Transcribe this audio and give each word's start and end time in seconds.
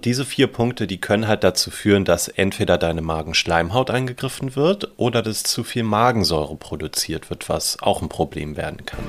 Und 0.00 0.06
diese 0.06 0.24
vier 0.24 0.46
Punkte, 0.46 0.86
die 0.86 0.98
können 0.98 1.28
halt 1.28 1.44
dazu 1.44 1.70
führen, 1.70 2.06
dass 2.06 2.28
entweder 2.28 2.78
deine 2.78 3.02
Magenschleimhaut 3.02 3.90
angegriffen 3.90 4.56
wird 4.56 4.92
oder 4.96 5.20
dass 5.20 5.42
zu 5.42 5.62
viel 5.62 5.82
Magensäure 5.82 6.56
produziert 6.56 7.28
wird, 7.28 7.50
was 7.50 7.82
auch 7.82 8.00
ein 8.00 8.08
Problem 8.08 8.56
werden 8.56 8.86
kann. 8.86 9.00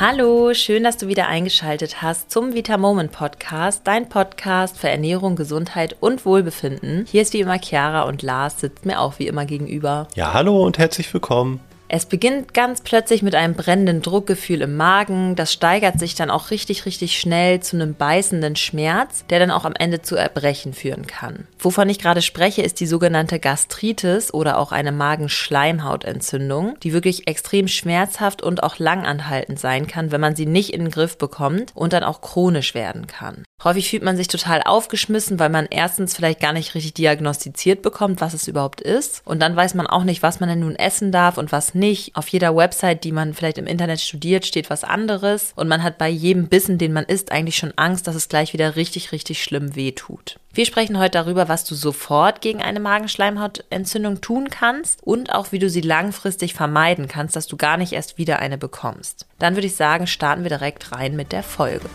Hallo, 0.00 0.54
schön, 0.54 0.82
dass 0.82 0.96
du 0.96 1.08
wieder 1.08 1.26
eingeschaltet 1.26 2.00
hast 2.00 2.30
zum 2.30 2.54
Vita 2.54 2.78
Moment 2.78 3.12
Podcast, 3.12 3.82
dein 3.84 4.08
Podcast 4.08 4.78
für 4.78 4.88
Ernährung, 4.88 5.36
Gesundheit 5.36 5.94
und 6.00 6.24
Wohlbefinden. 6.24 7.04
Hier 7.06 7.20
ist 7.20 7.34
wie 7.34 7.40
immer 7.40 7.58
Chiara 7.58 8.04
und 8.04 8.22
Lars 8.22 8.60
sitzt 8.60 8.86
mir 8.86 8.98
auch 8.98 9.18
wie 9.18 9.26
immer 9.26 9.44
gegenüber. 9.44 10.08
Ja, 10.14 10.32
hallo 10.32 10.64
und 10.64 10.78
herzlich 10.78 11.12
willkommen. 11.12 11.60
Es 11.90 12.04
beginnt 12.04 12.52
ganz 12.52 12.82
plötzlich 12.82 13.22
mit 13.22 13.34
einem 13.34 13.54
brennenden 13.54 14.02
Druckgefühl 14.02 14.60
im 14.60 14.76
Magen. 14.76 15.36
Das 15.36 15.54
steigert 15.54 15.98
sich 15.98 16.14
dann 16.14 16.30
auch 16.30 16.50
richtig, 16.50 16.84
richtig 16.84 17.18
schnell 17.18 17.60
zu 17.60 17.76
einem 17.76 17.94
beißenden 17.94 18.56
Schmerz, 18.56 19.24
der 19.30 19.38
dann 19.38 19.50
auch 19.50 19.64
am 19.64 19.72
Ende 19.72 20.02
zu 20.02 20.14
Erbrechen 20.14 20.74
führen 20.74 21.06
kann. 21.06 21.46
Wovon 21.58 21.88
ich 21.88 21.98
gerade 21.98 22.20
spreche, 22.20 22.60
ist 22.60 22.80
die 22.80 22.86
sogenannte 22.86 23.40
Gastritis 23.40 24.34
oder 24.34 24.58
auch 24.58 24.70
eine 24.70 24.92
Magenschleimhautentzündung, 24.92 26.76
die 26.82 26.92
wirklich 26.92 27.26
extrem 27.26 27.68
schmerzhaft 27.68 28.42
und 28.42 28.62
auch 28.62 28.78
langanhaltend 28.78 29.58
sein 29.58 29.86
kann, 29.86 30.12
wenn 30.12 30.20
man 30.20 30.36
sie 30.36 30.46
nicht 30.46 30.74
in 30.74 30.82
den 30.82 30.90
Griff 30.90 31.16
bekommt 31.16 31.72
und 31.74 31.94
dann 31.94 32.04
auch 32.04 32.20
chronisch 32.20 32.74
werden 32.74 33.06
kann. 33.06 33.44
Häufig 33.64 33.90
fühlt 33.90 34.04
man 34.04 34.16
sich 34.16 34.28
total 34.28 34.62
aufgeschmissen, 34.62 35.40
weil 35.40 35.48
man 35.48 35.66
erstens 35.68 36.14
vielleicht 36.14 36.38
gar 36.38 36.52
nicht 36.52 36.76
richtig 36.76 36.94
diagnostiziert 36.94 37.82
bekommt, 37.82 38.20
was 38.20 38.32
es 38.32 38.46
überhaupt 38.46 38.80
ist. 38.80 39.20
Und 39.24 39.40
dann 39.40 39.56
weiß 39.56 39.74
man 39.74 39.88
auch 39.88 40.04
nicht, 40.04 40.22
was 40.22 40.38
man 40.38 40.48
denn 40.48 40.60
nun 40.60 40.76
essen 40.76 41.10
darf 41.10 41.38
und 41.38 41.50
was 41.50 41.74
nicht. 41.74 42.14
Auf 42.14 42.28
jeder 42.28 42.54
Website, 42.54 43.02
die 43.02 43.10
man 43.10 43.34
vielleicht 43.34 43.58
im 43.58 43.66
Internet 43.66 44.00
studiert, 44.00 44.46
steht 44.46 44.70
was 44.70 44.84
anderes. 44.84 45.54
Und 45.56 45.66
man 45.66 45.82
hat 45.82 45.98
bei 45.98 46.08
jedem 46.08 46.46
Bissen, 46.46 46.78
den 46.78 46.92
man 46.92 47.04
isst, 47.04 47.32
eigentlich 47.32 47.56
schon 47.56 47.72
Angst, 47.74 48.06
dass 48.06 48.14
es 48.14 48.28
gleich 48.28 48.52
wieder 48.52 48.76
richtig, 48.76 49.10
richtig 49.10 49.42
schlimm 49.42 49.74
wehtut. 49.74 50.38
Wir 50.52 50.64
sprechen 50.64 50.96
heute 50.96 51.18
darüber, 51.18 51.48
was 51.48 51.64
du 51.64 51.74
sofort 51.74 52.40
gegen 52.40 52.62
eine 52.62 52.78
Magenschleimhautentzündung 52.78 54.20
tun 54.20 54.50
kannst 54.50 55.02
und 55.02 55.34
auch 55.34 55.50
wie 55.50 55.58
du 55.58 55.68
sie 55.68 55.80
langfristig 55.80 56.54
vermeiden 56.54 57.08
kannst, 57.08 57.34
dass 57.34 57.48
du 57.48 57.56
gar 57.56 57.76
nicht 57.76 57.92
erst 57.92 58.18
wieder 58.18 58.38
eine 58.38 58.56
bekommst. 58.56 59.26
Dann 59.40 59.56
würde 59.56 59.66
ich 59.66 59.74
sagen, 59.74 60.06
starten 60.06 60.44
wir 60.44 60.50
direkt 60.50 60.92
rein 60.92 61.16
mit 61.16 61.32
der 61.32 61.42
Folge. 61.42 61.88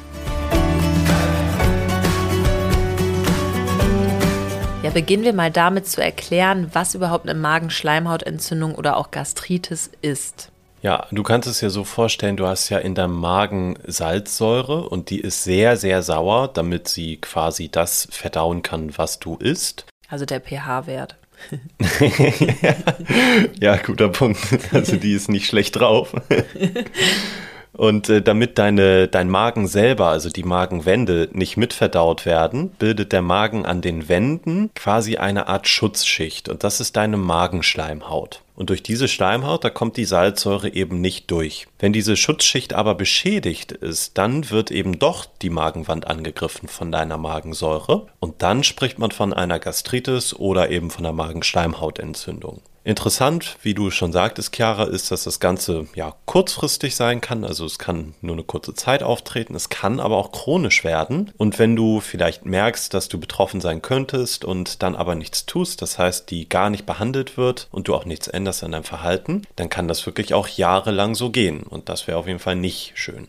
Beginnen 4.94 5.24
wir 5.24 5.34
mal 5.34 5.52
damit 5.52 5.88
zu 5.88 6.02
erklären, 6.02 6.70
was 6.74 6.94
überhaupt 6.94 7.28
eine 7.28 7.40
Magenschleimhautentzündung 7.40 8.76
oder 8.76 8.98
auch 8.98 9.10
Gastritis 9.10 9.90
ist. 10.02 10.52
Ja, 10.84 11.08
du 11.12 11.24
kannst 11.24 11.48
es 11.48 11.60
dir 11.60 11.70
so 11.70 11.84
vorstellen, 11.84 12.38
du 12.38 12.46
hast 12.46 12.70
ja 12.70 12.78
in 12.78 12.94
deinem 12.94 13.20
Magen 13.20 13.80
Salzsäure 13.88 14.88
und 14.90 15.10
die 15.10 15.20
ist 15.20 15.44
sehr, 15.44 15.78
sehr 15.78 16.04
sauer, 16.04 16.50
damit 16.54 16.88
sie 16.88 17.18
quasi 17.18 17.70
das 17.70 18.08
verdauen 18.12 18.62
kann, 18.62 18.96
was 18.98 19.20
du 19.20 19.38
isst. 19.38 19.86
Also 20.10 20.26
der 20.26 20.42
pH-Wert. 20.42 21.16
ja, 23.60 23.78
guter 23.78 24.10
Punkt. 24.10 24.40
Also 24.74 24.98
die 24.98 25.14
ist 25.14 25.30
nicht 25.30 25.48
schlecht 25.48 25.80
drauf. 25.80 26.14
Und 27.76 28.08
äh, 28.10 28.22
damit 28.22 28.60
deine, 28.60 29.08
dein 29.08 29.30
Magen 29.30 29.68
selber, 29.68 30.08
also 30.08 30.30
die 30.30 30.44
Magenwände, 30.44 31.30
nicht 31.34 31.58
mitverdaut 31.58 32.26
werden, 32.26 32.70
bildet 32.70 33.12
der 33.12 33.24
Magen 33.24 33.66
an 33.66 33.82
den 33.82 34.08
Wänden 34.08 34.70
quasi 34.76 35.18
eine 35.18 35.48
Art 35.48 35.68
Schutzschicht. 35.68 36.50
Und 36.50 36.64
das 36.64 36.80
ist 36.80 36.96
deine 36.96 37.18
Magenschleimhaut. 37.18 38.42
Und 38.56 38.70
durch 38.70 38.84
diese 38.84 39.08
Schleimhaut, 39.08 39.64
da 39.64 39.70
kommt 39.70 39.98
die 39.98 40.06
Salzsäure 40.06 40.74
eben 40.74 41.02
nicht 41.02 41.32
durch. 41.32 41.68
Wenn 41.80 41.94
diese 41.94 42.16
Schutzschicht 42.16 42.74
aber 42.74 42.96
beschädigt 42.96 43.72
ist, 43.72 44.18
dann 44.18 44.50
wird 44.50 44.70
eben 44.72 45.00
doch 45.00 45.26
die 45.42 45.50
Magenwand 45.50 46.08
angegriffen 46.08 46.68
von 46.68 46.92
deiner 46.92 47.18
Magensäure. 47.18 48.08
Und 48.20 48.42
dann 48.44 48.64
spricht 48.64 49.00
man 49.00 49.12
von 49.12 49.34
einer 49.34 49.60
Gastritis 49.60 50.34
oder 50.34 50.70
eben 50.70 50.92
von 50.92 51.06
einer 51.06 51.14
Magenschleimhautentzündung. 51.14 52.62
Interessant, 52.86 53.58
wie 53.62 53.74
du 53.74 53.92
schon 53.92 54.12
sagtest, 54.12 54.54
Chiara, 54.54 54.84
ist, 54.84 55.10
dass 55.10 55.24
das 55.24 55.40
Ganze 55.40 55.88
ja 55.96 56.14
kurzfristig 56.26 56.98
sein 56.98 57.22
kann. 57.22 57.46
Also 57.46 57.66
es 57.66 57.80
kann 57.80 58.14
nur 58.20 58.36
eine 58.36 58.44
kurze 58.44 58.74
Zeit 58.74 59.04
auftreten. 59.04 59.56
Es 59.56 59.70
kann 59.70 60.02
aber 60.02 60.18
auch 60.18 60.34
chronisch 60.34 60.84
werden. 60.84 61.32
Und 61.38 61.60
wenn 61.60 61.78
du 61.78 62.02
vielleicht 62.02 62.46
merkst, 62.46 62.94
dass 62.94 63.08
du 63.08 63.20
betroffen 63.20 63.62
sein 63.62 63.82
könntest 63.82 64.44
und 64.44 64.84
dann 64.84 64.98
aber 64.98 65.16
nichts 65.16 65.46
tust, 65.46 65.82
das 65.82 65.98
heißt, 65.98 66.30
die 66.30 66.50
gar 66.50 66.70
nicht 66.70 66.86
behandelt 66.86 67.38
wird 67.38 67.70
und 67.72 67.88
du 67.88 67.96
auch 67.96 68.04
nichts 68.04 68.28
änderst 68.28 68.43
an 68.64 68.72
deinem 68.72 68.84
Verhalten, 68.84 69.44
dann 69.56 69.70
kann 69.70 69.88
das 69.88 70.06
wirklich 70.06 70.34
auch 70.34 70.48
jahrelang 70.48 71.16
so 71.16 71.30
gehen. 71.30 71.64
Und 71.64 71.90
das 71.90 72.08
wäre 72.08 72.18
auf 72.18 72.28
jeden 72.28 72.40
Fall 72.40 72.56
nicht 72.56 72.94
schön. 72.96 73.28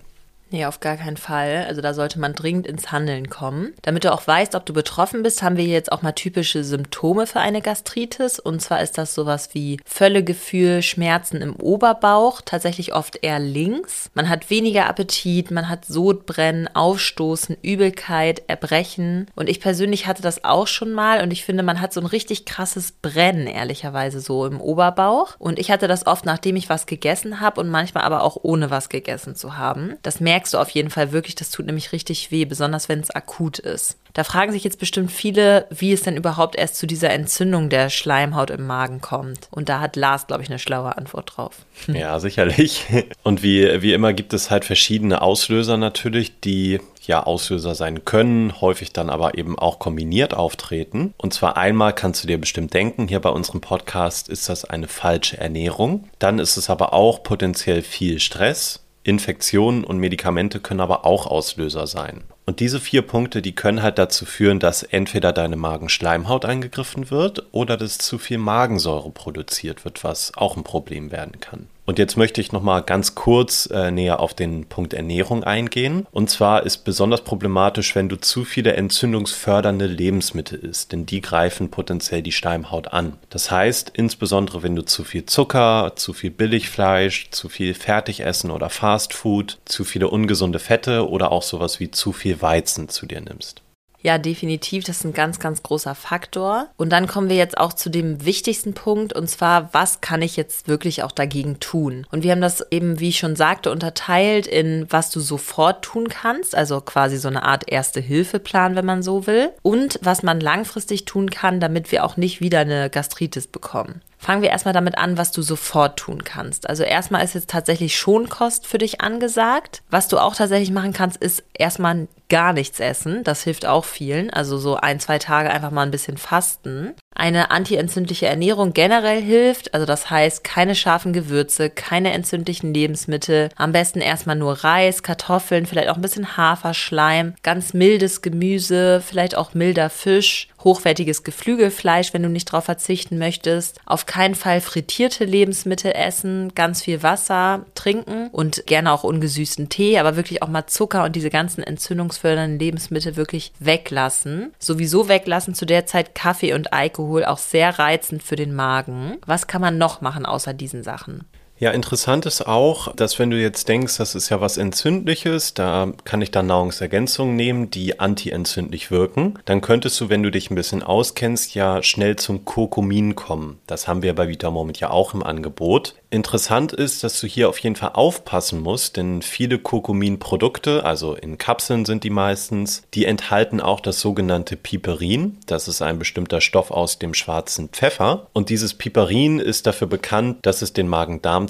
Nee, 0.54 0.66
auf 0.66 0.78
gar 0.78 0.96
keinen 0.96 1.16
Fall. 1.16 1.64
Also 1.66 1.80
da 1.80 1.94
sollte 1.94 2.20
man 2.20 2.32
dringend 2.32 2.68
ins 2.68 2.92
Handeln 2.92 3.28
kommen. 3.28 3.72
Damit 3.82 4.04
du 4.04 4.12
auch 4.12 4.24
weißt, 4.24 4.54
ob 4.54 4.64
du 4.64 4.72
betroffen 4.72 5.24
bist, 5.24 5.42
haben 5.42 5.56
wir 5.56 5.64
jetzt 5.64 5.90
auch 5.90 6.02
mal 6.02 6.12
typische 6.12 6.62
Symptome 6.62 7.26
für 7.26 7.40
eine 7.40 7.60
Gastritis. 7.60 8.38
Und 8.38 8.62
zwar 8.62 8.80
ist 8.80 8.96
das 8.96 9.16
sowas 9.16 9.48
wie 9.52 9.80
Völlegefühl, 9.84 10.80
Schmerzen 10.82 11.42
im 11.42 11.56
Oberbauch, 11.56 12.40
tatsächlich 12.40 12.94
oft 12.94 13.18
eher 13.20 13.40
links. 13.40 14.12
Man 14.14 14.28
hat 14.28 14.48
weniger 14.48 14.86
Appetit, 14.86 15.50
man 15.50 15.68
hat 15.68 15.86
Sodbrennen, 15.86 16.68
Aufstoßen, 16.72 17.56
Übelkeit, 17.60 18.44
Erbrechen. 18.46 19.26
Und 19.34 19.48
ich 19.48 19.58
persönlich 19.58 20.06
hatte 20.06 20.22
das 20.22 20.44
auch 20.44 20.68
schon 20.68 20.92
mal 20.92 21.20
und 21.20 21.32
ich 21.32 21.44
finde, 21.44 21.64
man 21.64 21.80
hat 21.80 21.92
so 21.92 21.98
ein 21.98 22.06
richtig 22.06 22.44
krasses 22.44 22.92
Brennen, 22.92 23.48
ehrlicherweise 23.48 24.20
so 24.20 24.46
im 24.46 24.60
Oberbauch. 24.60 25.34
Und 25.40 25.58
ich 25.58 25.72
hatte 25.72 25.88
das 25.88 26.06
oft, 26.06 26.24
nachdem 26.24 26.54
ich 26.54 26.68
was 26.68 26.86
gegessen 26.86 27.40
habe 27.40 27.60
und 27.60 27.68
manchmal 27.70 28.04
aber 28.04 28.22
auch 28.22 28.36
ohne 28.42 28.70
was 28.70 28.88
gegessen 28.88 29.34
zu 29.34 29.56
haben. 29.56 29.96
Das 30.02 30.20
merkt 30.20 30.43
merkst 30.44 30.54
du 30.54 30.58
auf 30.58 30.68
jeden 30.70 30.90
Fall 30.90 31.12
wirklich, 31.12 31.34
das 31.34 31.50
tut 31.50 31.64
nämlich 31.64 31.92
richtig 31.92 32.30
weh, 32.30 32.44
besonders 32.44 32.90
wenn 32.90 33.00
es 33.00 33.10
akut 33.10 33.58
ist. 33.58 33.96
Da 34.12 34.24
fragen 34.24 34.52
sich 34.52 34.62
jetzt 34.62 34.78
bestimmt 34.78 35.10
viele, 35.10 35.66
wie 35.70 35.92
es 35.92 36.02
denn 36.02 36.16
überhaupt 36.16 36.54
erst 36.54 36.76
zu 36.76 36.86
dieser 36.86 37.10
Entzündung 37.10 37.68
der 37.68 37.88
Schleimhaut 37.88 38.50
im 38.50 38.66
Magen 38.66 39.00
kommt. 39.00 39.48
Und 39.50 39.68
da 39.68 39.80
hat 39.80 39.96
Lars, 39.96 40.26
glaube 40.26 40.42
ich, 40.42 40.50
eine 40.50 40.58
schlaue 40.58 40.96
Antwort 40.96 41.32
drauf. 41.36 41.64
Ja, 41.94 42.18
sicherlich. 42.20 42.86
Und 43.22 43.42
wie, 43.42 43.82
wie 43.82 43.92
immer 43.92 44.12
gibt 44.12 44.32
es 44.34 44.50
halt 44.50 44.64
verschiedene 44.64 45.22
Auslöser 45.22 45.76
natürlich, 45.76 46.40
die 46.40 46.80
ja 47.06 47.22
Auslöser 47.22 47.74
sein 47.74 48.04
können, 48.04 48.60
häufig 48.60 48.92
dann 48.92 49.10
aber 49.10 49.36
eben 49.36 49.58
auch 49.58 49.78
kombiniert 49.78 50.34
auftreten. 50.34 51.14
Und 51.16 51.34
zwar 51.34 51.56
einmal 51.56 51.94
kannst 51.94 52.22
du 52.22 52.28
dir 52.28 52.38
bestimmt 52.38 52.74
denken, 52.74 53.08
hier 53.08 53.20
bei 53.20 53.30
unserem 53.30 53.60
Podcast 53.60 54.28
ist 54.28 54.48
das 54.48 54.64
eine 54.64 54.88
falsche 54.88 55.38
Ernährung. 55.38 56.08
Dann 56.18 56.38
ist 56.38 56.56
es 56.56 56.70
aber 56.70 56.92
auch 56.92 57.22
potenziell 57.22 57.82
viel 57.82 58.20
Stress. 58.20 58.83
Infektionen 59.04 59.84
und 59.84 59.98
Medikamente 59.98 60.60
können 60.60 60.80
aber 60.80 61.04
auch 61.04 61.26
Auslöser 61.26 61.86
sein. 61.86 62.24
Und 62.46 62.60
diese 62.60 62.80
vier 62.80 63.02
Punkte, 63.02 63.42
die 63.42 63.54
können 63.54 63.82
halt 63.82 63.98
dazu 63.98 64.24
führen, 64.24 64.60
dass 64.60 64.82
entweder 64.82 65.32
deine 65.32 65.56
Magenschleimhaut 65.56 66.46
angegriffen 66.46 67.10
wird 67.10 67.46
oder 67.52 67.76
dass 67.76 67.98
zu 67.98 68.18
viel 68.18 68.38
Magensäure 68.38 69.10
produziert 69.10 69.84
wird, 69.84 70.04
was 70.04 70.32
auch 70.36 70.56
ein 70.56 70.64
Problem 70.64 71.12
werden 71.12 71.38
kann. 71.40 71.68
Und 71.86 71.98
jetzt 71.98 72.16
möchte 72.16 72.40
ich 72.40 72.52
noch 72.52 72.62
mal 72.62 72.80
ganz 72.80 73.14
kurz 73.14 73.66
äh, 73.66 73.90
näher 73.90 74.20
auf 74.20 74.32
den 74.32 74.64
Punkt 74.66 74.94
Ernährung 74.94 75.44
eingehen. 75.44 76.06
Und 76.12 76.30
zwar 76.30 76.64
ist 76.64 76.78
besonders 76.78 77.22
problematisch, 77.22 77.94
wenn 77.94 78.08
du 78.08 78.16
zu 78.16 78.44
viele 78.44 78.72
entzündungsfördernde 78.74 79.86
Lebensmittel 79.86 80.58
isst, 80.58 80.92
denn 80.92 81.04
die 81.04 81.20
greifen 81.20 81.70
potenziell 81.70 82.22
die 82.22 82.32
Schleimhaut 82.32 82.88
an. 82.88 83.18
Das 83.28 83.50
heißt, 83.50 83.90
insbesondere 83.94 84.62
wenn 84.62 84.76
du 84.76 84.84
zu 84.84 85.04
viel 85.04 85.26
Zucker, 85.26 85.92
zu 85.96 86.14
viel 86.14 86.30
Billigfleisch, 86.30 87.30
zu 87.30 87.48
viel 87.48 87.74
Fertigessen 87.74 88.50
oder 88.50 88.70
Fastfood, 88.70 89.58
zu 89.66 89.84
viele 89.84 90.08
ungesunde 90.08 90.60
Fette 90.60 91.08
oder 91.08 91.32
auch 91.32 91.42
sowas 91.42 91.80
wie 91.80 91.90
zu 91.90 92.12
viel 92.12 92.40
Weizen 92.40 92.88
zu 92.88 93.04
dir 93.06 93.20
nimmst. 93.20 93.63
Ja, 94.04 94.18
definitiv. 94.18 94.84
Das 94.84 94.98
ist 94.98 95.04
ein 95.04 95.14
ganz, 95.14 95.38
ganz 95.38 95.62
großer 95.62 95.94
Faktor. 95.94 96.68
Und 96.76 96.90
dann 96.90 97.06
kommen 97.06 97.30
wir 97.30 97.36
jetzt 97.36 97.56
auch 97.56 97.72
zu 97.72 97.88
dem 97.88 98.26
wichtigsten 98.26 98.74
Punkt, 98.74 99.14
und 99.14 99.30
zwar, 99.30 99.72
was 99.72 100.02
kann 100.02 100.20
ich 100.20 100.36
jetzt 100.36 100.68
wirklich 100.68 101.02
auch 101.02 101.10
dagegen 101.10 101.58
tun? 101.58 102.06
Und 102.12 102.22
wir 102.22 102.32
haben 102.32 102.42
das 102.42 102.70
eben, 102.70 103.00
wie 103.00 103.08
ich 103.08 103.18
schon 103.18 103.34
sagte, 103.34 103.70
unterteilt 103.70 104.46
in, 104.46 104.86
was 104.90 105.10
du 105.10 105.20
sofort 105.20 105.82
tun 105.82 106.08
kannst, 106.08 106.54
also 106.54 106.82
quasi 106.82 107.16
so 107.16 107.28
eine 107.28 107.44
Art 107.44 107.64
Erste-Hilfe-Plan, 107.66 108.76
wenn 108.76 108.84
man 108.84 109.02
so 109.02 109.26
will, 109.26 109.52
und 109.62 109.98
was 110.02 110.22
man 110.22 110.38
langfristig 110.38 111.06
tun 111.06 111.30
kann, 111.30 111.58
damit 111.58 111.90
wir 111.90 112.04
auch 112.04 112.18
nicht 112.18 112.42
wieder 112.42 112.60
eine 112.60 112.90
Gastritis 112.90 113.46
bekommen. 113.46 114.02
Fangen 114.24 114.40
wir 114.40 114.48
erstmal 114.48 114.72
damit 114.72 114.96
an, 114.96 115.18
was 115.18 115.32
du 115.32 115.42
sofort 115.42 115.98
tun 115.98 116.24
kannst. 116.24 116.66
Also 116.66 116.82
erstmal 116.82 117.22
ist 117.22 117.34
jetzt 117.34 117.50
tatsächlich 117.50 117.94
Schonkost 117.94 118.66
für 118.66 118.78
dich 118.78 119.02
angesagt. 119.02 119.82
Was 119.90 120.08
du 120.08 120.16
auch 120.16 120.34
tatsächlich 120.34 120.70
machen 120.70 120.94
kannst, 120.94 121.18
ist 121.18 121.44
erstmal 121.52 122.08
gar 122.30 122.54
nichts 122.54 122.80
essen. 122.80 123.22
Das 123.22 123.42
hilft 123.42 123.66
auch 123.66 123.84
vielen. 123.84 124.30
Also 124.30 124.56
so 124.56 124.76
ein, 124.76 124.98
zwei 124.98 125.18
Tage 125.18 125.50
einfach 125.50 125.70
mal 125.70 125.82
ein 125.82 125.90
bisschen 125.90 126.16
fasten. 126.16 126.94
Eine 127.14 127.50
antientzündliche 127.50 128.26
Ernährung 128.26 128.72
generell 128.72 129.22
hilft, 129.22 129.72
also 129.72 129.86
das 129.86 130.10
heißt 130.10 130.42
keine 130.42 130.74
scharfen 130.74 131.12
Gewürze, 131.12 131.70
keine 131.70 132.12
entzündlichen 132.12 132.74
Lebensmittel, 132.74 133.50
am 133.54 133.70
besten 133.70 134.00
erstmal 134.00 134.34
nur 134.34 134.64
Reis, 134.64 135.04
Kartoffeln, 135.04 135.66
vielleicht 135.66 135.90
auch 135.90 135.94
ein 135.94 136.02
bisschen 136.02 136.36
Haferschleim, 136.36 137.34
ganz 137.44 137.72
mildes 137.72 138.20
Gemüse, 138.20 139.00
vielleicht 139.00 139.36
auch 139.36 139.54
milder 139.54 139.90
Fisch, 139.90 140.48
hochwertiges 140.64 141.22
Geflügelfleisch, 141.22 142.12
wenn 142.12 142.22
du 142.22 142.28
nicht 142.28 142.52
darauf 142.52 142.64
verzichten 142.64 143.18
möchtest, 143.18 143.80
auf 143.84 144.06
keinen 144.06 144.34
Fall 144.34 144.60
frittierte 144.60 145.24
Lebensmittel 145.24 145.92
essen, 145.92 146.54
ganz 146.54 146.82
viel 146.82 147.02
Wasser 147.02 147.66
trinken 147.74 148.28
und 148.32 148.66
gerne 148.66 148.92
auch 148.92 149.04
ungesüßten 149.04 149.68
Tee, 149.68 149.98
aber 149.98 150.16
wirklich 150.16 150.42
auch 150.42 150.48
mal 150.48 150.66
Zucker 150.66 151.04
und 151.04 151.14
diese 151.14 151.30
ganzen 151.30 151.62
entzündungsfördernden 151.62 152.58
Lebensmittel 152.58 153.16
wirklich 153.16 153.52
weglassen. 153.60 154.52
Sowieso 154.58 155.08
weglassen 155.08 155.54
zu 155.54 155.66
der 155.66 155.86
Zeit 155.86 156.14
Kaffee 156.14 156.54
und 156.54 156.72
Alkohol 156.72 157.24
auch 157.24 157.38
sehr 157.38 157.78
reizend 157.78 158.22
für 158.22 158.36
den 158.36 158.54
Magen. 158.54 159.18
Was 159.26 159.46
kann 159.46 159.60
man 159.60 159.78
noch 159.78 160.00
machen 160.00 160.26
außer 160.26 160.54
diesen 160.54 160.82
Sachen? 160.82 161.24
Ja, 161.56 161.70
interessant 161.70 162.26
ist 162.26 162.46
auch, 162.46 162.94
dass 162.96 163.18
wenn 163.18 163.30
du 163.30 163.40
jetzt 163.40 163.68
denkst, 163.68 163.96
das 163.98 164.16
ist 164.16 164.28
ja 164.28 164.40
was 164.40 164.56
Entzündliches, 164.56 165.54
da 165.54 165.92
kann 166.04 166.20
ich 166.20 166.32
dann 166.32 166.48
Nahrungsergänzungen 166.48 167.36
nehmen, 167.36 167.70
die 167.70 168.00
antientzündlich 168.00 168.90
wirken, 168.90 169.38
dann 169.44 169.60
könntest 169.60 170.00
du, 170.00 170.08
wenn 170.08 170.24
du 170.24 170.30
dich 170.30 170.50
ein 170.50 170.56
bisschen 170.56 170.82
auskennst, 170.82 171.54
ja 171.54 171.82
schnell 171.82 172.16
zum 172.16 172.44
Kurkumin 172.44 173.14
kommen. 173.14 173.60
Das 173.68 173.86
haben 173.86 174.02
wir 174.02 174.14
bei 174.16 174.28
Vitamoment 174.28 174.80
ja 174.80 174.90
auch 174.90 175.14
im 175.14 175.22
Angebot. 175.22 175.94
Interessant 176.14 176.72
ist, 176.72 177.02
dass 177.02 177.20
du 177.20 177.26
hier 177.26 177.48
auf 177.48 177.58
jeden 177.58 177.74
Fall 177.74 177.90
aufpassen 177.94 178.60
musst, 178.60 178.96
denn 178.96 179.20
viele 179.20 179.58
Kurkumin-Produkte, 179.58 180.84
also 180.84 181.16
in 181.16 181.38
Kapseln 181.38 181.84
sind 181.84 182.04
die 182.04 182.10
meistens, 182.10 182.84
die 182.94 183.04
enthalten 183.04 183.60
auch 183.60 183.80
das 183.80 183.98
sogenannte 183.98 184.54
Piperin. 184.56 185.38
Das 185.46 185.66
ist 185.66 185.82
ein 185.82 185.98
bestimmter 185.98 186.40
Stoff 186.40 186.70
aus 186.70 187.00
dem 187.00 187.14
schwarzen 187.14 187.68
Pfeffer. 187.68 188.28
Und 188.32 188.48
dieses 188.48 188.74
Piperin 188.74 189.40
ist 189.40 189.66
dafür 189.66 189.88
bekannt, 189.88 190.46
dass 190.46 190.62
es 190.62 190.72
den 190.72 190.86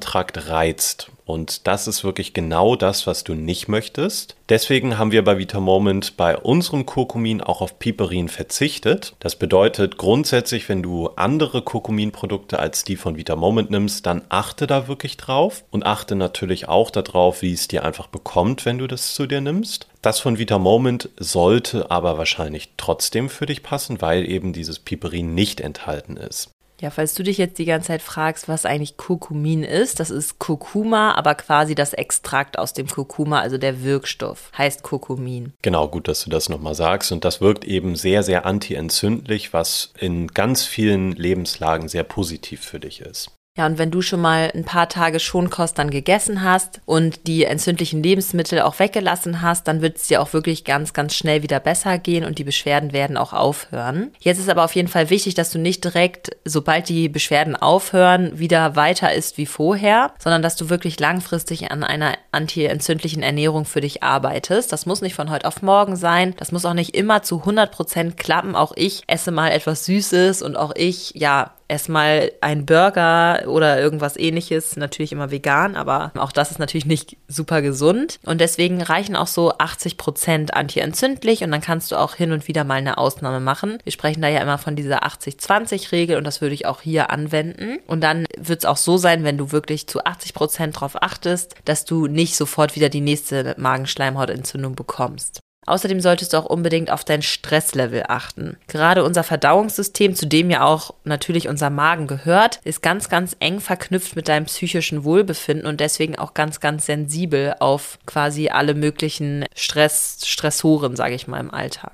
Magen-Darm-Trakt 0.05 0.49
reizt. 0.49 1.11
Und 1.27 1.67
das 1.67 1.89
ist 1.89 2.05
wirklich 2.05 2.35
genau 2.35 2.77
das, 2.77 3.06
was 3.06 3.25
du 3.25 3.35
nicht 3.35 3.67
möchtest. 3.67 4.37
Deswegen 4.51 4.99
haben 4.99 5.11
wir 5.11 5.25
bei 5.25 5.39
Vitamoment 5.39 6.19
bei 6.19 6.37
unserem 6.37 6.85
Kurkumin 6.85 7.41
auch 7.41 7.62
auf 7.62 7.79
Piperin 7.79 8.29
verzichtet. 8.29 9.15
Das 9.21 9.37
bedeutet 9.37 9.97
grundsätzlich, 9.97 10.69
wenn 10.69 10.83
du 10.83 11.09
andere 11.17 11.62
Kurkuminprodukte 11.62 12.59
als 12.59 12.85
die 12.85 12.97
von 12.97 13.17
Vitamoment 13.17 13.71
nimmst, 13.71 14.05
dann 14.05 14.21
achte 14.29 14.67
da 14.67 14.87
wirklich 14.87 15.17
drauf 15.17 15.65
und 15.71 15.87
achte 15.87 16.15
natürlich 16.15 16.69
auch 16.69 16.91
darauf, 16.91 17.41
wie 17.41 17.55
es 17.55 17.69
dir 17.69 17.87
einfach 17.87 18.09
bekommt, 18.09 18.67
wenn 18.67 18.77
du 18.77 18.87
das 18.87 19.15
zu 19.15 19.27
dir 19.27 19.41
nimmst. 19.41 19.87
Das 20.03 20.21
von 20.21 20.37
Vitamoment 20.37 21.09
sollte 21.17 21.91
aber 21.91 22.19
wahrscheinlich 22.19 22.73
trotzdem 22.77 23.31
für 23.31 23.47
dich 23.47 23.62
passen, 23.62 24.03
weil 24.03 24.29
eben 24.29 24.53
dieses 24.53 24.79
Piperin 24.79 25.35
nicht 25.35 25.62
enthalten 25.62 26.19
ist. 26.19 26.51
Ja, 26.84 26.90
falls 26.90 27.14
du 27.14 27.22
dich 27.22 27.38
jetzt 27.38 27.58
die 27.58 27.64
ganze 27.64 27.86
Zeit 27.86 28.02
fragst, 28.02 28.46
was 28.46 28.66
eigentlich 28.66 28.98
Kurkumin 28.98 29.62
ist, 29.62 30.00
das 30.00 30.10
ist 30.10 30.38
Kurkuma, 30.38 31.14
aber 31.14 31.34
quasi 31.34 31.75
das 31.75 31.94
Extrakt 31.94 32.58
aus 32.58 32.75
dem 32.75 32.88
Kurkuma, 32.88 33.40
also 33.40 33.56
der 33.56 33.82
Wirkstoff, 33.82 34.52
heißt 34.58 34.82
Kurkumin. 34.82 35.54
Genau, 35.62 35.88
gut, 35.88 36.08
dass 36.08 36.25
du 36.25 36.28
das 36.28 36.50
nochmal 36.50 36.75
sagst. 36.75 37.10
Und 37.10 37.25
das 37.25 37.40
wirkt 37.40 37.64
eben 37.64 37.96
sehr, 37.96 38.22
sehr 38.22 38.44
antientzündlich, 38.44 39.54
was 39.54 39.94
in 39.98 40.26
ganz 40.26 40.64
vielen 40.64 41.12
Lebenslagen 41.12 41.88
sehr 41.88 42.04
positiv 42.04 42.60
für 42.60 42.81
dich 42.81 43.00
ist. 43.00 43.31
Ja, 43.56 43.67
und 43.67 43.79
wenn 43.79 43.93
du 43.93 44.03
schon 44.03 44.21
mal 44.21 44.51
ein 44.53 44.65
paar 44.65 44.89
Tage 44.89 45.21
Schonkost 45.21 45.79
dann 45.79 45.91
gegessen 45.91 46.43
hast 46.43 46.81
und 46.87 47.29
die 47.29 47.45
entzündlichen 47.45 48.03
Lebensmittel 48.03 48.61
auch 48.61 48.81
weggelassen 48.81 49.43
hast, 49.43 49.69
dann 49.69 49.81
wird 49.81 49.97
es 49.97 50.09
dir 50.09 50.21
auch 50.21 50.33
wirklich 50.33 50.65
ganz, 50.65 50.93
ganz 50.93 51.15
schnell 51.15 51.45
wieder 51.45 51.61
besser 51.61 51.99
gehen 51.99 52.25
und 52.25 52.41
die 52.41 52.45
Beschwerden 52.45 52.93
werden 52.93 53.17
auch 53.17 53.33
aufhören. 53.33 54.11
Jetzt 54.19 54.41
ist 54.41 54.49
aber 54.49 54.65
auf 54.65 54.75
jeden 54.75 54.89
Fall 54.89 55.09
wichtig, 55.09 55.35
dass 55.35 55.53
du 55.53 55.61
nicht 55.61 55.85
direkt, 55.85 56.37
sobald 56.45 56.89
die 56.89 57.09
Beschwerden 57.09 57.55
aufhören, 57.55 58.37
wieder 58.41 58.75
weiter 58.75 59.15
isst 59.15 59.39
wie 59.39 59.47
vorher, 59.47 60.11
sondern 60.19 60.43
dass 60.43 60.56
du 60.56 60.69
wirklich 60.69 60.99
langfristig 60.99 61.71
an 61.71 61.85
einer 61.85 62.15
antientzündlichen 62.33 63.23
Ernährung 63.23 63.67
für 63.67 63.81
dich 63.81 64.03
arbeitest. 64.03 64.73
Das 64.73 64.85
muss 64.85 65.01
nicht 65.01 65.15
von 65.15 65.31
heute 65.31 65.47
auf 65.47 65.62
morgen 65.62 65.95
sein. 65.95 66.35
Das 66.39 66.51
muss 66.51 66.65
auch 66.65 66.75
nicht 66.75 66.97
immer 66.97 67.23
zu 67.23 67.39
100 67.39 67.71
Prozent 67.71 68.17
klappen. 68.17 68.56
Auch 68.56 68.73
ich 68.75 69.05
esse 69.06 69.31
mal 69.31 69.53
etwas 69.53 69.85
Süßes 69.85 70.43
und 70.43 70.56
auch 70.56 70.73
ich, 70.75 71.12
ja, 71.15 71.53
erstmal 71.69 72.32
ein 72.40 72.66
Burger 72.66 73.44
oder 73.46 73.81
irgendwas 73.81 74.16
ähnliches, 74.16 74.76
natürlich 74.76 75.12
immer 75.12 75.31
vegan, 75.31 75.76
aber 75.76 76.12
auch 76.16 76.32
das 76.32 76.50
ist 76.50 76.58
natürlich 76.58 76.87
nicht 76.87 77.16
super 77.28 77.62
gesund. 77.62 78.19
Und 78.25 78.40
deswegen 78.40 78.82
reichen 78.82 79.16
auch 79.16 79.26
so 79.26 79.52
80 79.58 79.96
Prozent 79.96 80.55
antientzündlich 80.55 81.43
und 81.43 81.50
dann 81.50 81.61
kannst 81.61 81.93
du 81.93 81.96
auch 81.96 82.14
hin 82.14 82.32
und 82.32 82.49
wieder 82.49 82.64
mal 82.64 82.75
eine 82.75 82.99
Ausnahme 82.99 83.40
machen. 83.40 83.78
Wir 83.84 83.93
sprechen 83.93 84.22
da 84.22 84.28
ja 84.28 84.40
immer 84.40 84.58
von 84.58 84.76
dieser 84.76 85.05
80-20-Regel 85.05 86.16
und 86.16 86.25
das 86.25 86.40
würde 86.40 86.55
ich 86.55 86.66
auch 86.66 86.81
hier 86.81 87.11
anwenden. 87.11 87.78
Und 87.87 88.02
dann 88.02 88.26
wird 88.38 88.60
es 88.60 88.64
auch 88.64 88.76
so 88.76 88.96
sein, 88.96 89.25
wenn 89.25 89.38
du 89.38 89.52
wirklich 89.52 89.87
zu 89.87 90.05
80 90.05 90.34
Prozent 90.34 90.76
darauf 90.76 91.02
achtest, 91.02 91.55
dass 91.64 91.84
du 91.84 92.06
nicht 92.06 92.37
sofort 92.37 92.76
wieder 92.76 92.88
die 92.88 93.00
nächste 93.00 93.55
Magenschleimhautentzündung 93.58 94.75
bekommst. 94.75 95.44
Außerdem 95.66 96.00
solltest 96.00 96.32
du 96.32 96.38
auch 96.38 96.44
unbedingt 96.44 96.90
auf 96.90 97.05
dein 97.05 97.22
Stresslevel 97.22 98.05
achten. 98.08 98.56
Gerade 98.66 99.05
unser 99.05 99.25
Verdauungssystem, 99.25 100.14
zu 100.14 100.26
dem 100.26 100.50
ja 100.50 100.64
auch 100.64 100.94
natürlich 101.05 101.49
unser 101.49 101.70
Magen 101.70 102.06
gehört, 102.06 102.61
ist 102.64 102.82
ganz, 102.82 103.08
ganz 103.08 103.37
eng 103.40 103.61
verknüpft 103.61 104.16
mit 104.16 104.28
deinem 104.28 104.46
psychischen 104.46 105.05
Wohlbefinden 105.05 105.66
und 105.66 105.81
deswegen 105.81 106.19
auch 106.19 106.34
ganz, 106.34 106.61
ganz 106.61 106.87
sensibel 106.87 107.55
auf 107.61 107.99
quasi 108.06 108.49
alle 108.49 108.75
möglichen 108.75 109.44
Stress, 109.55 110.19
Stressoren, 110.25 110.96
sage 110.96 111.14
ich 111.14 111.26
mal, 111.26 111.40
im 111.40 111.52
Alltag. 111.52 111.93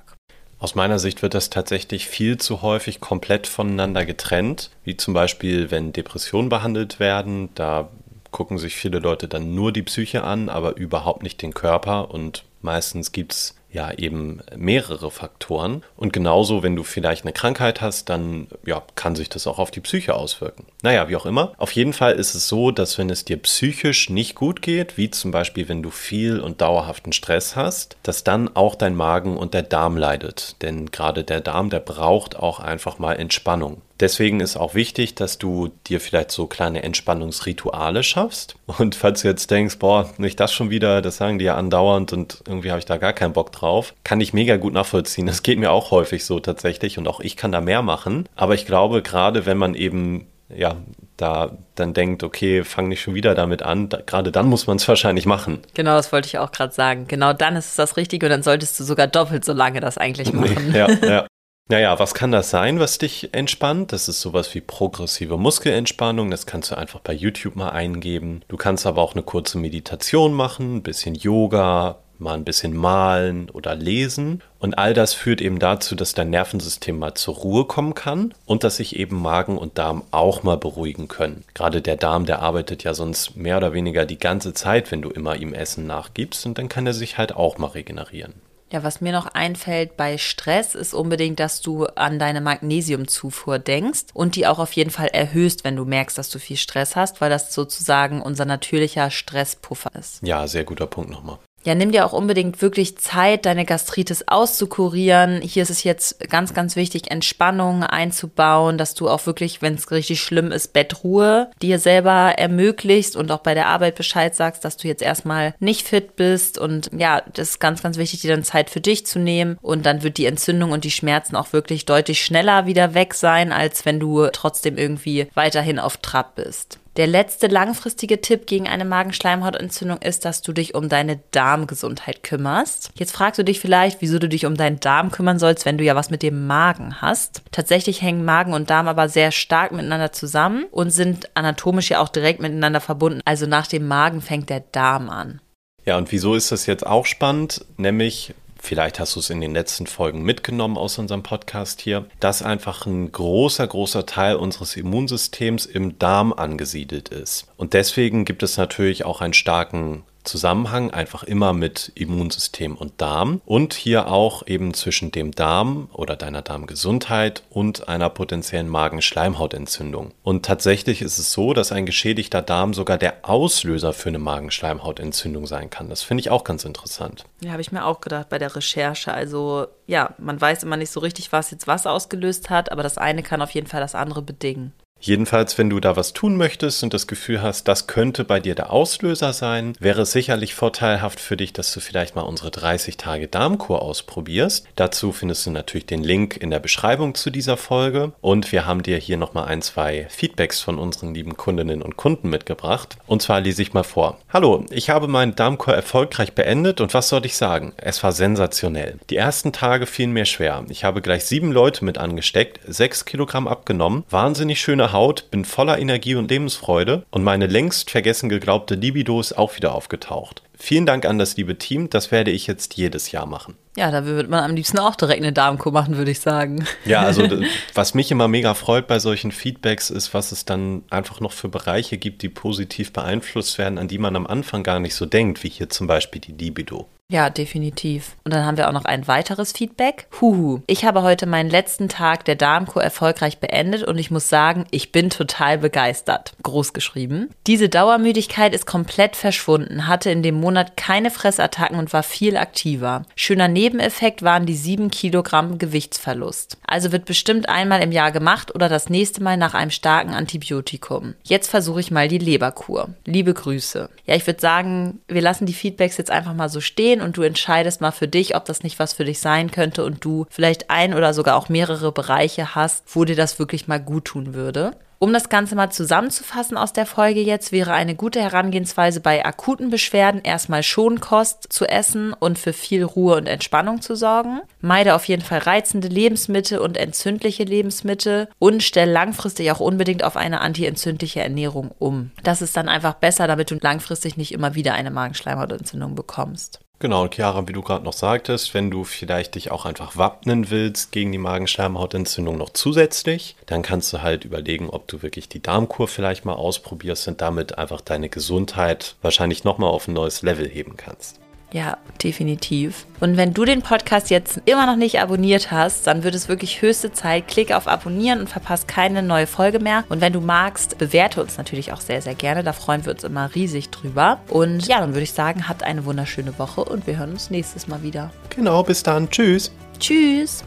Aus 0.59 0.75
meiner 0.75 0.99
Sicht 0.99 1.23
wird 1.23 1.33
das 1.33 1.49
tatsächlich 1.49 2.05
viel 2.05 2.37
zu 2.37 2.61
häufig 2.61 2.99
komplett 2.99 3.47
voneinander 3.47 4.05
getrennt, 4.05 4.69
wie 4.83 4.95
zum 4.95 5.15
Beispiel, 5.15 5.71
wenn 5.71 5.91
Depressionen 5.91 6.49
behandelt 6.49 6.99
werden, 6.99 7.49
da 7.55 7.89
gucken 8.29 8.59
sich 8.59 8.75
viele 8.75 8.99
Leute 8.99 9.27
dann 9.27 9.55
nur 9.55 9.71
die 9.71 9.81
Psyche 9.81 10.23
an, 10.23 10.49
aber 10.49 10.77
überhaupt 10.77 11.23
nicht 11.23 11.41
den 11.41 11.53
Körper 11.53 12.11
und 12.11 12.45
meistens 12.61 13.11
gibt 13.11 13.33
es 13.33 13.55
ja 13.71 13.91
eben 13.91 14.41
mehrere 14.55 15.11
Faktoren. 15.11 15.83
Und 15.95 16.13
genauso, 16.13 16.63
wenn 16.63 16.75
du 16.75 16.83
vielleicht 16.83 17.23
eine 17.23 17.33
Krankheit 17.33 17.81
hast, 17.81 18.09
dann 18.09 18.47
ja, 18.65 18.83
kann 18.95 19.15
sich 19.15 19.29
das 19.29 19.47
auch 19.47 19.59
auf 19.59 19.71
die 19.71 19.79
Psyche 19.79 20.15
auswirken. 20.15 20.65
Naja, 20.81 21.09
wie 21.09 21.15
auch 21.15 21.25
immer. 21.25 21.53
Auf 21.57 21.71
jeden 21.71 21.93
Fall 21.93 22.13
ist 22.13 22.35
es 22.35 22.47
so, 22.47 22.71
dass 22.71 22.97
wenn 22.97 23.09
es 23.09 23.25
dir 23.25 23.37
psychisch 23.37 24.09
nicht 24.09 24.35
gut 24.35 24.61
geht, 24.61 24.97
wie 24.97 25.09
zum 25.09 25.31
Beispiel 25.31 25.69
wenn 25.69 25.83
du 25.83 25.89
viel 25.89 26.39
und 26.39 26.61
dauerhaften 26.61 27.13
Stress 27.13 27.55
hast, 27.55 27.97
dass 28.03 28.23
dann 28.23 28.55
auch 28.55 28.75
dein 28.75 28.95
Magen 28.95 29.37
und 29.37 29.53
der 29.53 29.63
Darm 29.63 29.97
leidet. 29.97 30.55
Denn 30.61 30.91
gerade 30.91 31.23
der 31.23 31.41
Darm, 31.41 31.69
der 31.69 31.79
braucht 31.79 32.35
auch 32.35 32.59
einfach 32.59 32.99
mal 32.99 33.13
Entspannung. 33.13 33.81
Deswegen 34.01 34.39
ist 34.39 34.57
auch 34.57 34.73
wichtig, 34.73 35.13
dass 35.15 35.37
du 35.37 35.69
dir 35.87 36.01
vielleicht 36.01 36.31
so 36.31 36.47
kleine 36.47 36.81
Entspannungsrituale 36.81 38.01
schaffst. 38.01 38.55
Und 38.65 38.95
falls 38.95 39.21
du 39.21 39.27
jetzt 39.27 39.51
denkst, 39.51 39.77
boah, 39.77 40.09
nicht 40.17 40.39
das 40.39 40.51
schon 40.51 40.71
wieder, 40.71 41.01
das 41.01 41.17
sagen 41.17 41.37
die 41.37 41.45
ja 41.45 41.55
andauernd 41.55 42.11
und 42.11 42.41
irgendwie 42.47 42.71
habe 42.71 42.79
ich 42.79 42.85
da 42.85 42.97
gar 42.97 43.13
keinen 43.13 43.33
Bock 43.33 43.51
drauf, 43.51 43.93
kann 44.03 44.19
ich 44.19 44.33
mega 44.33 44.57
gut 44.57 44.73
nachvollziehen. 44.73 45.27
Das 45.27 45.43
geht 45.43 45.59
mir 45.59 45.71
auch 45.71 45.91
häufig 45.91 46.25
so 46.25 46.39
tatsächlich 46.39 46.97
und 46.97 47.07
auch 47.07 47.19
ich 47.19 47.37
kann 47.37 47.51
da 47.51 47.61
mehr 47.61 47.83
machen. 47.83 48.27
Aber 48.35 48.55
ich 48.55 48.65
glaube, 48.65 49.03
gerade 49.03 49.45
wenn 49.45 49.57
man 49.57 49.75
eben 49.75 50.27
ja, 50.55 50.77
da 51.17 51.57
dann 51.75 51.93
denkt, 51.93 52.23
okay, 52.23 52.63
fang 52.63 52.87
nicht 52.87 53.01
schon 53.01 53.13
wieder 53.13 53.35
damit 53.35 53.63
an, 53.63 53.89
da, 53.89 54.01
gerade 54.05 54.31
dann 54.31 54.47
muss 54.47 54.67
man 54.67 54.77
es 54.77 54.87
wahrscheinlich 54.87 55.25
machen. 55.25 55.59
Genau, 55.73 55.95
das 55.95 56.11
wollte 56.11 56.27
ich 56.27 56.39
auch 56.39 56.51
gerade 56.51 56.73
sagen. 56.73 57.05
Genau 57.07 57.33
dann 57.33 57.55
ist 57.55 57.69
es 57.69 57.75
das 57.75 57.97
Richtige 57.97 58.25
und 58.25 58.31
dann 58.31 58.43
solltest 58.43 58.79
du 58.79 58.83
sogar 58.83 59.07
doppelt 59.07 59.45
so 59.45 59.53
lange 59.53 59.79
das 59.79 59.97
eigentlich 59.97 60.33
machen. 60.33 60.73
ja, 60.73 60.89
ja. 60.89 61.27
Naja, 61.71 61.97
was 61.99 62.13
kann 62.13 62.33
das 62.33 62.49
sein, 62.49 62.81
was 62.81 62.97
dich 62.97 63.33
entspannt? 63.33 63.93
Das 63.93 64.09
ist 64.09 64.19
sowas 64.19 64.53
wie 64.53 64.59
progressive 64.59 65.37
Muskelentspannung. 65.37 66.29
Das 66.29 66.45
kannst 66.45 66.69
du 66.69 66.77
einfach 66.77 66.99
bei 66.99 67.13
YouTube 67.13 67.55
mal 67.55 67.69
eingeben. 67.69 68.41
Du 68.49 68.57
kannst 68.57 68.85
aber 68.85 69.01
auch 69.01 69.13
eine 69.13 69.23
kurze 69.23 69.57
Meditation 69.57 70.33
machen, 70.33 70.75
ein 70.75 70.83
bisschen 70.83 71.15
Yoga, 71.15 71.99
mal 72.19 72.33
ein 72.33 72.43
bisschen 72.43 72.75
malen 72.75 73.49
oder 73.49 73.73
lesen. 73.73 74.43
Und 74.59 74.77
all 74.77 74.93
das 74.93 75.13
führt 75.13 75.39
eben 75.39 75.59
dazu, 75.59 75.95
dass 75.95 76.13
dein 76.13 76.29
Nervensystem 76.29 76.99
mal 76.99 77.13
zur 77.13 77.35
Ruhe 77.35 77.63
kommen 77.63 77.95
kann 77.95 78.33
und 78.45 78.65
dass 78.65 78.75
sich 78.75 78.97
eben 78.97 79.21
Magen 79.21 79.57
und 79.57 79.77
Darm 79.77 80.03
auch 80.11 80.43
mal 80.43 80.57
beruhigen 80.57 81.07
können. 81.07 81.45
Gerade 81.53 81.81
der 81.81 81.95
Darm, 81.95 82.25
der 82.25 82.41
arbeitet 82.41 82.83
ja 82.83 82.93
sonst 82.93 83.37
mehr 83.37 83.55
oder 83.55 83.71
weniger 83.71 84.05
die 84.05 84.19
ganze 84.19 84.53
Zeit, 84.53 84.91
wenn 84.91 85.01
du 85.01 85.09
immer 85.09 85.37
ihm 85.37 85.53
Essen 85.53 85.87
nachgibst 85.87 86.45
und 86.45 86.57
dann 86.57 86.67
kann 86.67 86.85
er 86.85 86.93
sich 86.93 87.17
halt 87.17 87.33
auch 87.33 87.57
mal 87.57 87.67
regenerieren. 87.67 88.33
Ja, 88.71 88.83
was 88.83 89.01
mir 89.01 89.11
noch 89.11 89.25
einfällt 89.25 89.97
bei 89.97 90.17
Stress 90.17 90.75
ist 90.75 90.93
unbedingt, 90.93 91.41
dass 91.41 91.61
du 91.61 91.87
an 91.87 92.19
deine 92.19 92.39
Magnesiumzufuhr 92.39 93.59
denkst 93.59 94.05
und 94.13 94.37
die 94.37 94.47
auch 94.47 94.59
auf 94.59 94.71
jeden 94.71 94.91
Fall 94.91 95.07
erhöhst, 95.07 95.65
wenn 95.65 95.75
du 95.75 95.83
merkst, 95.83 96.17
dass 96.17 96.29
du 96.29 96.39
viel 96.39 96.55
Stress 96.55 96.95
hast, 96.95 97.19
weil 97.19 97.29
das 97.29 97.53
sozusagen 97.53 98.21
unser 98.21 98.45
natürlicher 98.45 99.11
Stresspuffer 99.11 99.91
ist. 99.99 100.25
Ja, 100.25 100.47
sehr 100.47 100.63
guter 100.63 100.87
Punkt 100.87 101.11
nochmal. 101.11 101.37
Ja, 101.63 101.75
nimm 101.75 101.91
dir 101.91 102.05
auch 102.05 102.13
unbedingt 102.13 102.61
wirklich 102.61 102.97
Zeit, 102.97 103.45
deine 103.45 103.65
Gastritis 103.65 104.27
auszukurieren. 104.27 105.41
Hier 105.41 105.61
ist 105.61 105.69
es 105.69 105.83
jetzt 105.83 106.29
ganz, 106.29 106.55
ganz 106.55 106.75
wichtig, 106.75 107.11
Entspannung 107.11 107.83
einzubauen, 107.83 108.79
dass 108.79 108.95
du 108.95 109.07
auch 109.07 109.25
wirklich, 109.27 109.61
wenn 109.61 109.75
es 109.75 109.91
richtig 109.91 110.21
schlimm 110.21 110.51
ist, 110.51 110.73
Bettruhe 110.73 111.51
dir 111.61 111.77
selber 111.77 112.33
ermöglicht 112.37 113.15
und 113.15 113.31
auch 113.31 113.39
bei 113.39 113.53
der 113.53 113.67
Arbeit 113.67 113.95
Bescheid 113.95 114.35
sagst, 114.35 114.65
dass 114.65 114.77
du 114.77 114.87
jetzt 114.87 115.03
erstmal 115.03 115.53
nicht 115.59 115.87
fit 115.87 116.15
bist. 116.15 116.57
Und 116.57 116.89
ja, 116.97 117.21
das 117.33 117.51
ist 117.51 117.59
ganz, 117.59 117.83
ganz 117.83 117.97
wichtig, 117.97 118.21
dir 118.21 118.31
dann 118.31 118.43
Zeit 118.43 118.71
für 118.71 118.81
dich 118.81 119.05
zu 119.05 119.19
nehmen. 119.19 119.57
Und 119.61 119.85
dann 119.85 120.01
wird 120.01 120.17
die 120.17 120.25
Entzündung 120.25 120.71
und 120.71 120.83
die 120.83 120.91
Schmerzen 120.91 121.35
auch 121.35 121.53
wirklich 121.53 121.85
deutlich 121.85 122.25
schneller 122.25 122.65
wieder 122.65 122.95
weg 122.95 123.13
sein, 123.13 123.51
als 123.51 123.85
wenn 123.85 123.99
du 123.99 124.27
trotzdem 124.33 124.77
irgendwie 124.77 125.27
weiterhin 125.35 125.77
auf 125.77 125.97
Trab 125.97 126.35
bist. 126.35 126.79
Der 127.01 127.07
letzte 127.07 127.47
langfristige 127.47 128.21
Tipp 128.21 128.45
gegen 128.45 128.67
eine 128.67 128.85
Magenschleimhautentzündung 128.85 129.97
ist, 130.03 130.23
dass 130.23 130.43
du 130.43 130.53
dich 130.53 130.75
um 130.75 130.87
deine 130.87 131.19
Darmgesundheit 131.31 132.21
kümmerst. 132.21 132.91
Jetzt 132.93 133.13
fragst 133.13 133.39
du 133.39 133.43
dich 133.43 133.59
vielleicht, 133.59 134.01
wieso 134.01 134.19
du 134.19 134.29
dich 134.29 134.45
um 134.45 134.55
deinen 134.55 134.79
Darm 134.79 135.09
kümmern 135.09 135.39
sollst, 135.39 135.65
wenn 135.65 135.79
du 135.79 135.83
ja 135.83 135.95
was 135.95 136.11
mit 136.11 136.21
dem 136.21 136.45
Magen 136.45 137.01
hast. 137.01 137.41
Tatsächlich 137.51 138.03
hängen 138.03 138.23
Magen 138.23 138.53
und 138.53 138.69
Darm 138.69 138.87
aber 138.87 139.09
sehr 139.09 139.31
stark 139.31 139.71
miteinander 139.71 140.11
zusammen 140.11 140.65
und 140.69 140.91
sind 140.91 141.27
anatomisch 141.35 141.89
ja 141.89 142.01
auch 142.01 142.09
direkt 142.09 142.39
miteinander 142.39 142.81
verbunden. 142.81 143.21
Also 143.25 143.47
nach 143.47 143.65
dem 143.65 143.87
Magen 143.87 144.21
fängt 144.21 144.51
der 144.51 144.59
Darm 144.59 145.09
an. 145.09 145.41
Ja, 145.85 145.97
und 145.97 146.11
wieso 146.11 146.35
ist 146.35 146.51
das 146.51 146.67
jetzt 146.67 146.85
auch 146.85 147.07
spannend? 147.07 147.65
Nämlich, 147.77 148.35
vielleicht 148.61 148.99
hast 148.99 149.15
du 149.15 149.19
es 149.19 149.29
in 149.29 149.41
den 149.41 149.53
letzten 149.53 149.87
Folgen 149.87 150.21
mitgenommen 150.21 150.77
aus 150.77 150.97
unserem 150.97 151.23
Podcast 151.23 151.81
hier, 151.81 152.05
dass 152.19 152.41
einfach 152.41 152.85
ein 152.85 153.11
großer, 153.11 153.67
großer 153.67 154.05
Teil 154.05 154.35
unseres 154.35 154.77
Immunsystems 154.77 155.65
im 155.65 155.97
Darm 155.99 156.31
angesiedelt 156.31 157.09
ist. 157.09 157.47
Und 157.57 157.73
deswegen 157.73 158.23
gibt 158.23 158.43
es 158.43 158.57
natürlich 158.57 159.03
auch 159.03 159.21
einen 159.21 159.33
starken 159.33 160.03
Zusammenhang 160.23 160.91
einfach 160.91 161.23
immer 161.23 161.53
mit 161.53 161.91
Immunsystem 161.95 162.75
und 162.75 162.99
Darm 163.01 163.41
und 163.45 163.73
hier 163.73 164.07
auch 164.07 164.45
eben 164.47 164.73
zwischen 164.73 165.11
dem 165.11 165.31
Darm 165.31 165.89
oder 165.93 166.15
deiner 166.15 166.41
Darmgesundheit 166.41 167.43
und 167.49 167.87
einer 167.87 168.09
potenziellen 168.09 168.69
Magenschleimhautentzündung. 168.69 170.11
Und 170.23 170.45
tatsächlich 170.45 171.01
ist 171.01 171.17
es 171.17 171.31
so, 171.31 171.53
dass 171.53 171.71
ein 171.71 171.85
geschädigter 171.85 172.41
Darm 172.41 172.73
sogar 172.73 172.97
der 172.97 173.29
Auslöser 173.29 173.93
für 173.93 174.09
eine 174.09 174.19
Magenschleimhautentzündung 174.19 175.47
sein 175.47 175.69
kann. 175.69 175.89
Das 175.89 176.03
finde 176.03 176.21
ich 176.21 176.29
auch 176.29 176.43
ganz 176.43 176.65
interessant. 176.65 177.25
Ja, 177.41 177.51
habe 177.51 177.61
ich 177.61 177.71
mir 177.71 177.85
auch 177.85 178.01
gedacht 178.01 178.29
bei 178.29 178.37
der 178.37 178.55
Recherche. 178.55 179.13
Also 179.13 179.67
ja, 179.87 180.13
man 180.17 180.39
weiß 180.39 180.63
immer 180.63 180.77
nicht 180.77 180.91
so 180.91 180.99
richtig, 180.99 181.31
was 181.31 181.51
jetzt 181.51 181.67
was 181.67 181.87
ausgelöst 181.87 182.49
hat, 182.49 182.71
aber 182.71 182.83
das 182.83 182.97
eine 182.97 183.23
kann 183.23 183.41
auf 183.41 183.51
jeden 183.51 183.67
Fall 183.67 183.81
das 183.81 183.95
andere 183.95 184.21
bedingen. 184.21 184.73
Jedenfalls, 185.03 185.57
wenn 185.57 185.71
du 185.71 185.79
da 185.79 185.95
was 185.95 186.13
tun 186.13 186.37
möchtest 186.37 186.83
und 186.83 186.93
das 186.93 187.07
Gefühl 187.07 187.41
hast, 187.41 187.67
das 187.67 187.87
könnte 187.87 188.23
bei 188.23 188.39
dir 188.39 188.53
der 188.53 188.71
Auslöser 188.71 189.33
sein, 189.33 189.73
wäre 189.79 190.03
es 190.03 190.11
sicherlich 190.11 190.53
vorteilhaft 190.53 191.19
für 191.19 191.35
dich, 191.35 191.53
dass 191.53 191.73
du 191.73 191.79
vielleicht 191.79 192.15
mal 192.15 192.21
unsere 192.21 192.51
30 192.51 192.97
Tage 192.97 193.27
Darmkur 193.27 193.81
ausprobierst. 193.81 194.67
Dazu 194.75 195.11
findest 195.11 195.47
du 195.47 195.49
natürlich 195.49 195.87
den 195.87 196.03
Link 196.03 196.37
in 196.37 196.51
der 196.51 196.59
Beschreibung 196.59 197.15
zu 197.15 197.31
dieser 197.31 197.57
Folge 197.57 198.11
und 198.21 198.51
wir 198.51 198.67
haben 198.67 198.83
dir 198.83 198.97
hier 198.97 199.17
nochmal 199.17 199.45
ein, 199.47 199.63
zwei 199.63 200.05
Feedbacks 200.09 200.61
von 200.61 200.77
unseren 200.77 201.15
lieben 201.15 201.35
Kundinnen 201.35 201.81
und 201.81 201.97
Kunden 201.97 202.29
mitgebracht. 202.29 202.97
Und 203.07 203.23
zwar 203.23 203.41
lese 203.41 203.63
ich 203.63 203.73
mal 203.73 203.83
vor. 203.83 204.19
Hallo, 204.31 204.65
ich 204.69 204.91
habe 204.91 205.07
meinen 205.07 205.35
Darmkur 205.35 205.73
erfolgreich 205.73 206.33
beendet 206.33 206.79
und 206.79 206.93
was 206.93 207.09
soll 207.09 207.25
ich 207.25 207.35
sagen? 207.35 207.73
Es 207.77 208.03
war 208.03 208.11
sensationell. 208.11 208.99
Die 209.09 209.17
ersten 209.17 209.51
Tage 209.51 209.87
fielen 209.87 210.11
mir 210.11 210.25
schwer. 210.25 210.63
Ich 210.69 210.83
habe 210.83 211.01
gleich 211.01 211.25
sieben 211.25 211.51
Leute 211.51 211.83
mit 211.85 211.97
angesteckt, 211.97 212.59
sechs 212.67 213.05
Kilogramm 213.05 213.47
abgenommen, 213.47 214.03
wahnsinnig 214.11 214.61
schöne 214.61 214.90
Haut, 214.93 215.29
bin 215.31 215.45
voller 215.45 215.79
Energie 215.79 216.15
und 216.15 216.29
Lebensfreude 216.29 217.05
und 217.11 217.23
meine 217.23 217.47
längst 217.47 217.89
vergessen 217.91 218.29
geglaubte 218.29 218.75
Libido 218.75 219.19
ist 219.19 219.37
auch 219.37 219.55
wieder 219.55 219.73
aufgetaucht. 219.73 220.41
Vielen 220.57 220.85
Dank 220.85 221.05
an 221.05 221.17
das 221.17 221.37
liebe 221.37 221.57
Team, 221.57 221.89
das 221.89 222.11
werde 222.11 222.29
ich 222.29 222.45
jetzt 222.45 222.75
jedes 222.75 223.11
Jahr 223.11 223.25
machen. 223.25 223.55
Ja, 223.75 223.89
da 223.89 224.05
würde 224.05 224.29
man 224.29 224.43
am 224.43 224.55
liebsten 224.55 224.77
auch 224.79 224.95
direkt 224.95 225.21
eine 225.21 225.33
Darmkur 225.33 225.71
machen, 225.71 225.97
würde 225.97 226.11
ich 226.11 226.19
sagen. 226.19 226.65
Ja, 226.85 227.01
also 227.01 227.27
was 227.73 227.93
mich 227.93 228.11
immer 228.11 228.27
mega 228.27 228.53
freut 228.53 228.85
bei 228.85 228.99
solchen 228.99 229.31
Feedbacks 229.31 229.89
ist, 229.89 230.13
was 230.13 230.31
es 230.31 230.45
dann 230.45 230.83
einfach 230.89 231.19
noch 231.19 231.31
für 231.31 231.49
Bereiche 231.49 231.97
gibt, 231.97 232.21
die 232.21 232.29
positiv 232.29 232.93
beeinflusst 232.93 233.57
werden, 233.57 233.77
an 233.77 233.87
die 233.87 233.97
man 233.97 234.15
am 234.15 234.27
Anfang 234.27 234.61
gar 234.61 234.79
nicht 234.79 234.93
so 234.93 235.05
denkt, 235.05 235.43
wie 235.43 235.49
hier 235.49 235.69
zum 235.69 235.87
Beispiel 235.87 236.21
die 236.21 236.33
Libido. 236.33 236.87
Ja, 237.11 237.29
definitiv. 237.29 238.15
Und 238.23 238.33
dann 238.33 238.45
haben 238.45 238.55
wir 238.55 238.69
auch 238.69 238.73
noch 238.73 238.85
ein 238.85 239.05
weiteres 239.05 239.51
Feedback. 239.51 240.07
Huhu. 240.21 240.61
Ich 240.65 240.85
habe 240.85 241.01
heute 241.01 241.25
meinen 241.25 241.49
letzten 241.49 241.89
Tag 241.89 242.23
der 242.23 242.37
Darmkur 242.37 242.81
erfolgreich 242.81 243.39
beendet 243.39 243.83
und 243.83 243.97
ich 243.97 244.11
muss 244.11 244.29
sagen, 244.29 244.63
ich 244.71 244.93
bin 244.93 245.09
total 245.09 245.57
begeistert. 245.57 246.31
Groß 246.41 246.71
geschrieben. 246.71 247.29
Diese 247.47 247.67
Dauermüdigkeit 247.67 248.55
ist 248.55 248.65
komplett 248.65 249.17
verschwunden, 249.17 249.89
hatte 249.89 250.09
in 250.09 250.23
dem 250.23 250.35
Monat 250.35 250.77
keine 250.77 251.11
Fressattacken 251.11 251.77
und 251.77 251.91
war 251.91 252.03
viel 252.03 252.37
aktiver. 252.37 253.03
Schöner 253.17 253.49
Nebeneffekt 253.49 254.23
waren 254.23 254.45
die 254.45 254.55
7 254.55 254.89
Kilogramm 254.89 255.57
Gewichtsverlust. 255.57 256.59
Also 256.65 256.93
wird 256.93 257.03
bestimmt 257.03 257.49
einmal 257.49 257.83
im 257.83 257.91
Jahr 257.91 258.13
gemacht 258.13 258.55
oder 258.55 258.69
das 258.69 258.89
nächste 258.89 259.21
Mal 259.21 259.35
nach 259.35 259.53
einem 259.53 259.71
starken 259.71 260.13
Antibiotikum. 260.13 261.15
Jetzt 261.23 261.49
versuche 261.49 261.81
ich 261.81 261.91
mal 261.91 262.07
die 262.07 262.19
Leberkur. 262.19 262.91
Liebe 263.03 263.33
Grüße. 263.33 263.89
Ja, 264.05 264.15
ich 264.15 264.25
würde 264.25 264.39
sagen, 264.39 265.01
wir 265.09 265.21
lassen 265.21 265.45
die 265.45 265.53
Feedbacks 265.53 265.97
jetzt 265.97 266.09
einfach 266.09 266.33
mal 266.33 266.47
so 266.47 266.61
stehen 266.61 267.00
und 267.01 267.17
du 267.17 267.21
entscheidest 267.23 267.81
mal 267.81 267.91
für 267.91 268.07
dich, 268.07 268.35
ob 268.35 268.45
das 268.45 268.63
nicht 268.63 268.79
was 268.79 268.93
für 268.93 269.05
dich 269.05 269.19
sein 269.19 269.51
könnte 269.51 269.83
und 269.83 270.03
du 270.03 270.25
vielleicht 270.29 270.69
ein 270.69 270.93
oder 270.93 271.13
sogar 271.13 271.35
auch 271.35 271.49
mehrere 271.49 271.91
Bereiche 271.91 272.55
hast, 272.55 272.83
wo 272.87 273.05
dir 273.05 273.15
das 273.15 273.39
wirklich 273.39 273.67
mal 273.67 273.79
gut 273.79 274.05
tun 274.05 274.33
würde. 274.33 274.73
Um 275.03 275.13
das 275.13 275.29
Ganze 275.29 275.55
mal 275.55 275.71
zusammenzufassen 275.71 276.57
aus 276.57 276.73
der 276.73 276.85
Folge 276.85 277.21
jetzt, 277.21 277.51
wäre 277.51 277.73
eine 277.73 277.95
gute 277.95 278.21
Herangehensweise 278.21 278.99
bei 278.99 279.25
akuten 279.25 279.71
Beschwerden 279.71 280.21
erstmal 280.21 280.61
Schonkost 280.61 281.51
zu 281.51 281.65
essen 281.65 282.13
und 282.13 282.37
für 282.37 282.53
viel 282.53 282.83
Ruhe 282.83 283.15
und 283.15 283.25
Entspannung 283.25 283.81
zu 283.81 283.95
sorgen. 283.95 284.41
Meide 284.59 284.93
auf 284.93 285.05
jeden 285.05 285.23
Fall 285.23 285.39
reizende 285.39 285.87
Lebensmittel 285.87 286.59
und 286.59 286.77
entzündliche 286.77 287.45
Lebensmittel 287.45 288.27
und 288.37 288.61
stell 288.61 288.91
langfristig 288.91 289.51
auch 289.51 289.59
unbedingt 289.59 290.03
auf 290.03 290.17
eine 290.17 290.39
antientzündliche 290.39 291.21
Ernährung 291.21 291.71
um. 291.79 292.11
Das 292.21 292.43
ist 292.43 292.55
dann 292.55 292.69
einfach 292.69 292.93
besser, 292.93 293.25
damit 293.25 293.49
du 293.49 293.55
langfristig 293.59 294.17
nicht 294.17 294.31
immer 294.31 294.53
wieder 294.53 294.75
eine 294.75 294.91
Magenschleimhautentzündung 294.91 295.95
bekommst. 295.95 296.59
Genau, 296.81 297.03
und 297.03 297.13
Chiara, 297.13 297.47
wie 297.47 297.53
du 297.53 297.61
gerade 297.61 297.85
noch 297.85 297.93
sagtest, 297.93 298.55
wenn 298.55 298.71
du 298.71 298.85
vielleicht 298.85 299.35
dich 299.35 299.51
auch 299.51 299.65
einfach 299.65 299.97
wappnen 299.97 300.49
willst 300.49 300.91
gegen 300.91 301.11
die 301.11 301.19
Magenschleimhautentzündung 301.19 302.39
noch 302.39 302.49
zusätzlich, 302.49 303.35
dann 303.45 303.61
kannst 303.61 303.93
du 303.93 304.01
halt 304.01 304.25
überlegen, 304.25 304.67
ob 304.67 304.87
du 304.87 305.03
wirklich 305.03 305.29
die 305.29 305.43
Darmkur 305.43 305.87
vielleicht 305.87 306.25
mal 306.25 306.33
ausprobierst 306.33 307.07
und 307.07 307.21
damit 307.21 307.59
einfach 307.59 307.81
deine 307.81 308.09
Gesundheit 308.09 308.95
wahrscheinlich 309.03 309.43
nochmal 309.43 309.69
auf 309.69 309.87
ein 309.87 309.93
neues 309.93 310.23
Level 310.23 310.49
heben 310.49 310.75
kannst. 310.75 311.20
Ja, 311.53 311.77
definitiv. 312.01 312.85
Und 312.99 313.17
wenn 313.17 313.33
du 313.33 313.43
den 313.43 313.61
Podcast 313.61 314.09
jetzt 314.09 314.41
immer 314.45 314.65
noch 314.65 314.77
nicht 314.77 314.99
abonniert 314.99 315.51
hast, 315.51 315.85
dann 315.85 316.03
wird 316.03 316.15
es 316.15 316.29
wirklich 316.29 316.61
höchste 316.61 316.93
Zeit. 316.93 317.27
Klick 317.27 317.51
auf 317.51 317.67
Abonnieren 317.67 318.21
und 318.21 318.29
verpasst 318.29 318.67
keine 318.67 319.03
neue 319.03 319.27
Folge 319.27 319.59
mehr. 319.59 319.83
Und 319.89 320.01
wenn 320.01 320.13
du 320.13 320.21
magst, 320.21 320.77
bewerte 320.77 321.21
uns 321.21 321.37
natürlich 321.37 321.73
auch 321.73 321.81
sehr, 321.81 322.01
sehr 322.01 322.15
gerne. 322.15 322.43
Da 322.43 322.53
freuen 322.53 322.85
wir 322.85 322.93
uns 322.93 323.03
immer 323.03 323.33
riesig 323.35 323.69
drüber. 323.69 324.19
Und 324.29 324.65
ja, 324.67 324.79
dann 324.79 324.93
würde 324.93 325.03
ich 325.03 325.13
sagen, 325.13 325.49
habt 325.49 325.63
eine 325.63 325.83
wunderschöne 325.85 326.39
Woche 326.39 326.63
und 326.63 326.87
wir 326.87 326.97
hören 326.97 327.11
uns 327.11 327.29
nächstes 327.29 327.67
Mal 327.67 327.83
wieder. 327.83 328.11
Genau, 328.29 328.63
bis 328.63 328.81
dann. 328.83 329.09
Tschüss. 329.09 329.51
Tschüss. 329.79 330.43